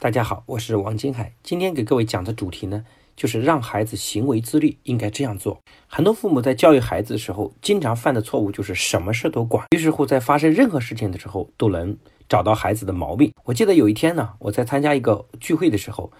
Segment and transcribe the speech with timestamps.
[0.00, 1.32] 大家好，我是王金海。
[1.42, 2.84] 今天给各位讲的主题呢，
[3.16, 5.60] 就是让孩子行为自律应该这样做。
[5.88, 11.96] 很多父母在教育孩子的时候，经常犯的错误就是什么事都管，于是乎在发生任何事情的时候，都能
[12.28, 13.32] 找到孩子的毛病。
[13.42, 16.12] 我记得有一天呢，我在参加一个聚会的时候，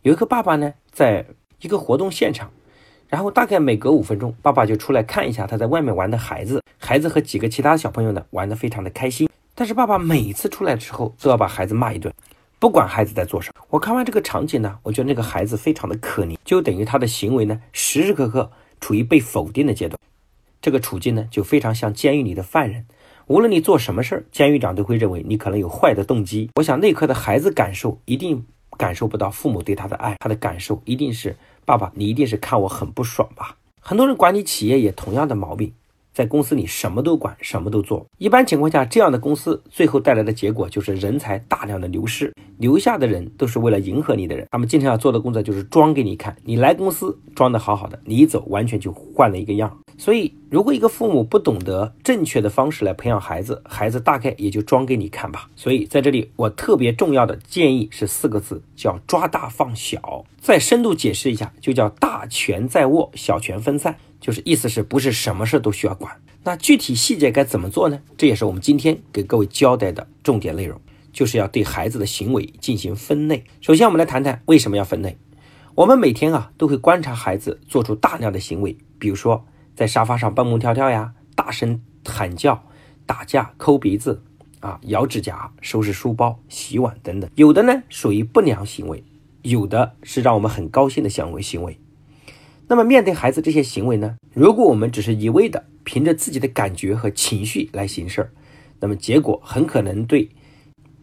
[0.00, 1.26] 有一个爸爸呢，在
[1.60, 2.50] 一个活动现场，
[3.06, 9.28] 然后大概每隔五分钟，爸爸就出来看一下他在外面玩的孩子，孩子和几个其他小朋友呢玩得非常的开心。
[9.54, 12.14] 但是爸爸每次出来的时候都要把孩子骂一顿，
[12.58, 13.64] 不管孩子在做什么。
[13.68, 18.50] 我看完这个场景呢，我觉得那个孩子非常的可怜，就等于他的行为呢时时刻刻
[18.80, 19.98] 处于被否定的阶段。
[20.62, 22.86] 这个处境呢就非常像监狱里的犯人，
[23.26, 26.50] 无论你做什么事儿，监狱长都会认为你可能有坏的动机。
[26.54, 28.44] 我想那刻的孩子感受一定
[28.76, 33.56] 感受不到父母对他的爱，他的感受一定是爸爸，你一定是看我很不爽吧？
[33.80, 35.72] 很多人管理企业也同样的毛病。
[36.12, 38.06] 在公司里什么都管，什么都做。
[38.16, 44.46] 一般情况下，这样的公司最后带来的结果就是人才大量的流失，留下的人都是为了迎合你的人。
[44.50, 49.78] 他们经常要做的工作就是装给你看，你来公司装的好好的，你一走完全就换了一个样。
[49.98, 55.48] 所以，如果一个父母不懂得正确的方式来培养孩子，孩子大概也就装给你看吧。
[55.56, 60.24] 所以，在这里我特别重要的建议是四个字，叫抓大放小。
[60.38, 63.96] 再深度解释一下，就叫大权在握，小权分散。
[64.20, 66.12] 就是意思是不是什么事都需要管？
[66.42, 68.00] 那具体细节该怎么做呢？
[68.16, 70.80] 这也是我们今天给各位交代的重点内容，
[71.16, 73.44] 就是要对孩子的行为进行分类。
[73.62, 75.16] 首先，我们来谈谈为什么要分类。
[75.74, 82.62] 我们每天啊都会观察孩子做出大量的行为，比如说在沙发上蹦蹦跳跳呀，大声喊叫、
[83.06, 84.22] 打架、抠鼻子
[84.60, 87.30] 啊、咬指甲、收拾书包、洗碗等等。
[87.34, 89.02] 有的呢属于不良行为，
[89.40, 91.80] 有的是让我们很高兴的行为行为。
[92.68, 94.16] 那么面对孩子这些行为呢？
[94.34, 98.30] 如果我们只是一味的凭着自己的感觉和情绪来行事儿，
[98.80, 100.28] 那么结果很可能对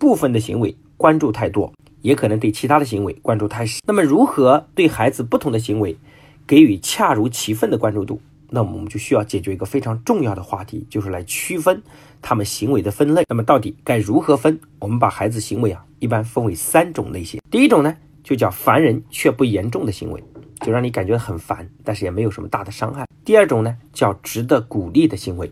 [0.04, 3.80] 部分的行为关注太多，也可能对其他的行为关注太少。
[3.88, 5.98] 那么如何对孩子不同的行为
[6.46, 8.20] 给予恰如其分的关注度？
[8.50, 11.82] 那么我们就需要解决一个非常重要的话题，就是来区分
[12.22, 13.24] 他们行为的分类。
[13.30, 14.60] 那么到底该如何分？
[14.80, 17.40] 我们把孩子行为啊一般分为三种类型。
[17.50, 17.96] 第一种呢，
[18.26, 20.22] 就叫烦人却不严重的行为。
[20.60, 23.08] 就让你感觉很烦，但是也没有什么大的伤害。
[23.24, 25.48] 第二种呢，叫值得鼓励的行为；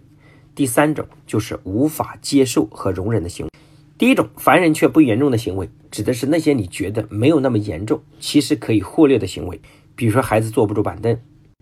[0.54, 3.51] 第三种就是无法接受和容忍的行为。
[4.02, 9.62] 第一种烦人却不严重的行为，指的是那些你觉得没有那么严重，其实可以忽略的行为。
[9.96, 11.16] 比如说孩子坐不住板凳，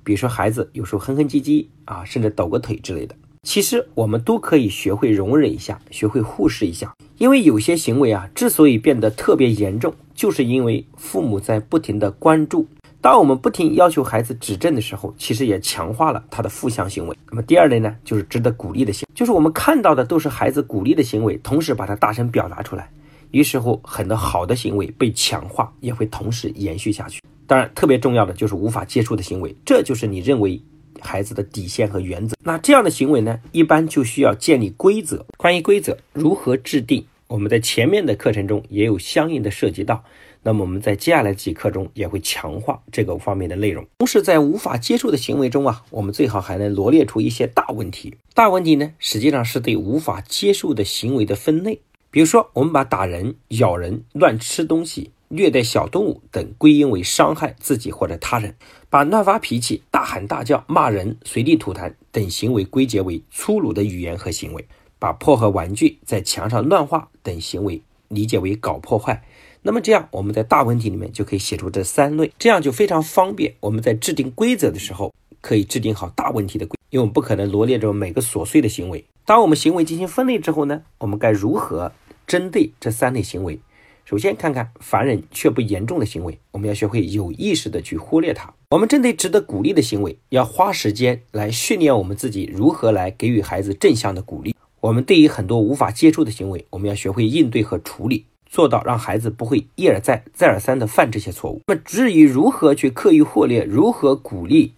[0.06, 3.14] 比如说孩子有时候哼哼唧唧啊，甚至抖个腿之类的。
[3.44, 6.94] 其实我们都可以学会容忍一下，学会忽视一下。
[7.18, 12.66] 因为有些行为啊，之所以变得特别严重，就是因为父母在不停的关注。
[13.02, 17.16] 当我们不停要求孩子指正的时候，其实也强化了他的负向行为。
[17.30, 22.90] 那么第二类呢，就是值得鼓励的行为，就是我们看到的都是孩子鼓励的行为，同时把它大声表达出来，
[23.32, 27.22] 于是乎很多好的行为被强化，也会同时延续下去。
[27.48, 30.62] 当然，特别重要的就是无法接触的行为，这就是你认为
[31.00, 32.36] 孩子的底线和原则。
[32.44, 35.26] 那这样的行为呢，一般就需要建立规则。
[35.38, 40.04] 关于规则如何制定，我们在前面的课程中也有相应的涉及到。
[40.42, 43.86] 那么我们在接下来几课中也会强化这个方面的内容。
[43.98, 48.16] 同时，在无法接受的行为中啊，我们最好还能罗列出一些大问题。
[48.34, 51.82] 大问题呢，实际上是对无法接受的行为的分类。
[52.10, 58.54] 比如说，我们把打人、咬人、乱吃东西、虐待小动物等归因为伤害自己或者他人；
[58.90, 64.64] 把乱发脾气、大喊大叫、骂人、随地吐痰等行为归结为粗鲁的语言和行为；
[64.98, 67.80] 把破坏玩具、在墙上乱画等行为
[68.10, 69.24] 理解为搞破坏。
[69.62, 73.56] 那么这样，我们在大问题里面就可以写出这三类，这样就非常方便。
[73.62, 79.04] 我们在制定规则的时候，可以制定好大问题的规，因为我们不可能罗列着每个琐碎的行为。
[79.26, 81.92] 当我们行为进行分类之后呢，我们该如何
[82.26, 83.60] 针对这三类行为？
[84.06, 88.52] 首先看看烦人却不严重的行为，我们要学会有意识的去忽略它。
[88.72, 94.56] 我们针对值得鼓励的行为，要花时间来训练我们自己如何来给予孩子正向的鼓励。
[94.82, 98.26] 我们对于很多无法接触的行为，我们要学会应对和处理。
[98.52, 101.62] 做到让孩子不会一而再、再而三的犯这些错误。
[101.68, 104.74] 那么，至于如何去刻意忽略，如何鼓励，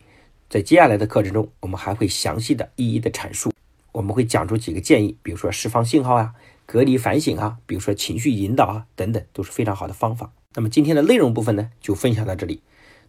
[0.50, 3.50] 在接下来的课程中，我们还会详细的一一的阐述。
[3.94, 6.34] 我们会讲出几个建议，比如说释放信号啊，
[6.66, 10.34] 隔离反省啊，比如说情绪引导啊，等等，都是非常好的方法。
[10.54, 12.62] 那么今天的内容部分呢，就分享到这里。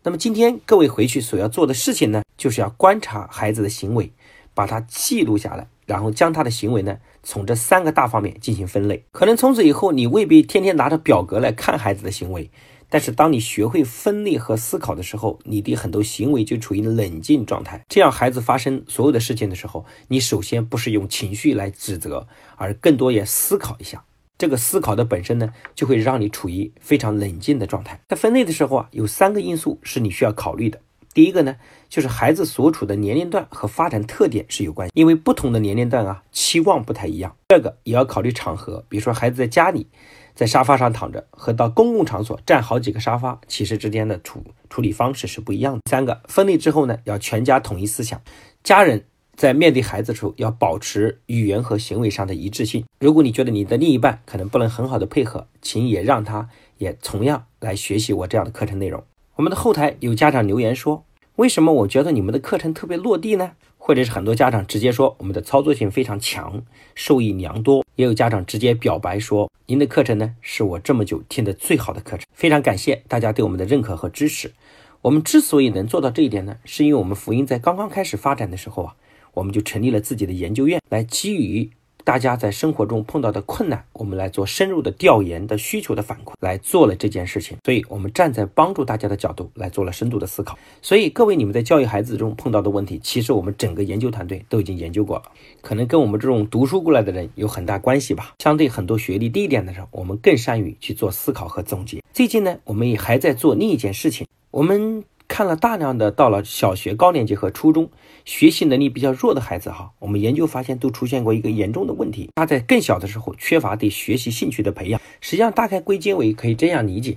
[0.05, 4.13] 那么今天各位回去所要做的事情呢，就是要观察孩子的行为，
[4.55, 5.69] 把它记录下来。
[5.85, 9.05] 然后将他的行为呢，从这三个大方面进行分类。
[9.11, 12.51] 可能从此以后，你未必天天拿着表格来看孩子的行为，
[12.89, 17.85] 但是当你学会分类和思考的时候，你的很多行为就处于冷静状态。
[17.89, 22.27] 这样，孩子发生所有的事情的时候，你首先不是用情绪来指责，
[22.57, 24.05] 而更多也思考一下。
[24.39, 28.01] 这个思考的本身呢，就会让你处于非常冷静的状态。
[28.09, 30.81] 在分类的时候啊，有三个因素是你需要考虑的。
[31.15, 31.57] 第一个呢，
[31.89, 37.37] 就是孩子所处的年龄段和发展特点是有关系，因为不同的年龄段啊，期望不太一样。
[37.49, 39.87] 第二个也要考虑场合，比如说孩子在家里，
[40.35, 45.81] 在沙发上躺着，和到公共场所占好几个沙发，其实之间的处处理方式是不一样的。
[45.91, 48.21] 三个，分类之后呢，要全家统一思想，
[48.63, 49.05] 家人。
[49.35, 52.85] 在面对孩子的时候，要保持语言和行为上的一致性。
[53.01, 59.03] 如果你觉得你的另一半可能不能很好的配合，请也让他也同样来学习我这样的课程内容。
[59.37, 61.05] 我们的后台有家长留言说
[61.37, 66.63] ：“为什么我觉得你们的课程特别落地呢？”或者是很多家长直接说我们的操作性非常强，
[66.95, 67.85] 受益良多。
[67.97, 74.53] 也有家长直接表白说：“您的课程呢，是我这么久听的最好的课程。”非常感谢大家对我们的认可和支持。
[75.01, 78.97] 我们之所以能做到这一点呢，是因为我们福音在刚刚开始发展的时候啊。
[79.35, 81.71] 我们就成立了自己的研究院，来基于
[82.05, 87.57] 大家在生活中碰到的困难，我们来做深入的调研的需求的反馈，来做了这件事情。
[87.65, 90.59] 所以，我们站在帮助大家的角度来做了深度的思考。
[90.81, 95.25] 所以，各位你们在教育孩子中碰到的问题，其实我们整个研究团队都已经研究过了，
[95.61, 98.35] 可能跟我们这种读书过来的人有很大关系吧。
[98.41, 102.03] 相对很多学历低一点的人，我们更善于去做思考和总结。
[102.13, 105.05] 最近呢，我们也还在做另一件事情，我们。
[105.33, 107.89] 看了大量的到了小学高年级和初中
[108.27, 115.01] 学习能力比较弱的孩子哈，我们研究发现都出现过一个严重的问题，他在更小的时候缺乏对学习兴趣的培养。
[115.23, 117.17] 实际上大概归结为可以这样理解，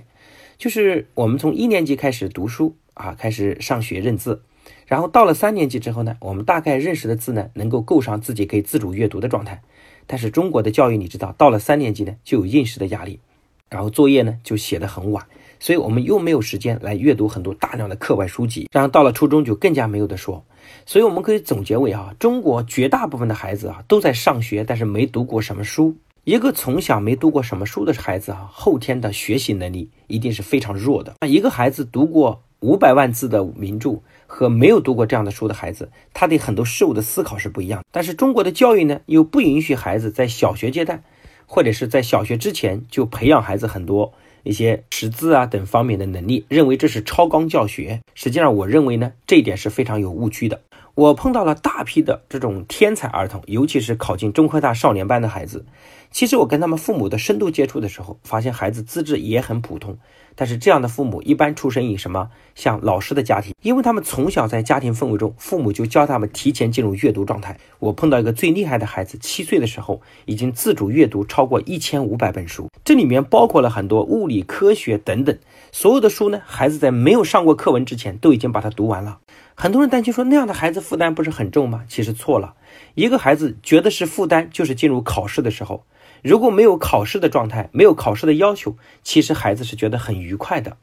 [0.56, 4.40] 就是我们从一年级开始读书啊，开始上学认字，
[4.86, 9.60] 然后到了三年级之后呢，我们大概认识的字呢能够够上自己可以自主阅读的状态。
[10.06, 13.20] 但是中国的教育你知道，到了三年级呢就有应试的压力，
[13.68, 15.26] 然后作业呢就写得很晚。
[15.58, 20.44] 所以我们又没有时间来阅读很多大量的课外书籍，然后到了初中就更加没有的说。
[20.84, 25.96] 所以我们可以总结为啊，中国绝大部分的孩子啊都在上学，但是没读过什么书。
[26.24, 31.14] 一个从小没读过什么书的孩子啊，后天的学习能力一定是非常弱的。
[31.20, 37.84] 那一个孩子读过五百万字的名著和没有读过这样的书的孩子，他对很多事物的思考是不一样。
[37.92, 41.04] 但是中国的教育呢，又不允许孩子在小学阶段
[41.46, 44.12] 或者是在小学之前就培养孩子很多。
[44.46, 48.00] 一些识字啊等方面的能力，认为这是超纲教学。
[48.14, 50.60] 实际上，我认为呢，这一点是非常有误区的。
[50.96, 55.66] 我碰到了大批的这种天才儿童，尤其是考进中科大少年班的孩子。
[56.10, 59.98] 其实我跟他们父母的深度接触的时候，发现孩子资质也很普通。
[60.34, 67.58] 但是这样的父母一般出生于什么像老师的家庭，因为他们从小在家庭氛围中，父母就教他们提前进入阅读状态。
[67.78, 75.36] 我碰到一个最厉害的孩子，七岁的时候已经自主阅读超过一千五百本书，这里面包括了很多物理、科学等等，
[75.72, 79.18] 所有的书呢，孩子在没有上过课文之前都已经把它读完了。
[79.58, 81.84] 很多人担心说那样的孩子负担不是很重吗？
[81.88, 82.54] 其实错了，
[82.94, 85.86] 一个孩子觉得是负担，就是进入考试的时候。
[86.26, 90.76] 如果没有考试的状态，没有考试的要求，其实孩子是觉得很愉快的。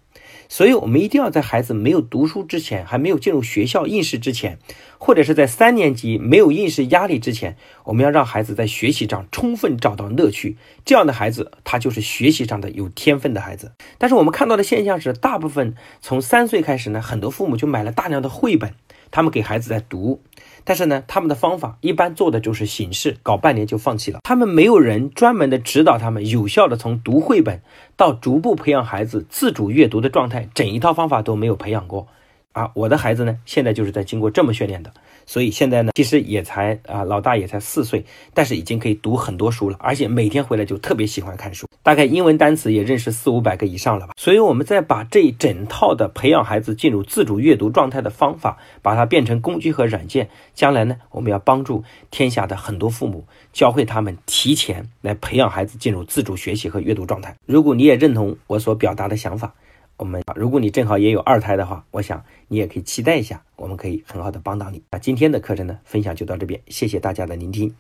[0.48, 4.58] 所以，我们一定要在孩子没有读书之前，还没有进入学校应试之前，
[4.98, 10.56] 或者是在三年级没有应试压力之前，我们要让孩子在学习上充分找到乐趣。
[10.86, 13.74] 这样的孩子，他就是学习上的有天分的孩子。
[13.98, 18.74] 但是，我们看到的现象是，大部分从三岁开始呢，很多父母就买了大量的绘本，
[19.12, 20.22] 他们给孩子在读。
[20.64, 24.20] 但是呢，他们的方法一般做的就是形式，搞半年就放弃了。
[24.24, 27.62] 他们没有人专门的指导他们，有效的从读绘本
[27.96, 32.08] 到逐步培养孩子自主阅读的状态，整一套方法都没有培养过。
[32.54, 34.94] 啊，我的孩子呢，现在就是在经过这么训练的。
[35.26, 44.14] 所以现在呢，其实也才啊，老大也才四岁，但是已经可以读很多书了，而且每天回来就特别喜欢看书，大概英文单词也认识四五百个以上了吧。
[44.18, 57.36] 所以，我们再把这一整套的培养孩子进入自主阅读状态的方法，把它变成工具和软件，将来呢，我们要帮助天下的很多父母，教会他们提前来培养孩子进入自主学习和阅读状态。
[57.46, 59.56] 如果你也认同我所表达的想法。
[59.98, 64.82] 我们，如果你正好也有二胎的话，我想你也可以期待一下，我们可以很好的帮到你。
[64.92, 67.74] 那今天的课程呢，分享就到这边，谢谢大家的聆听。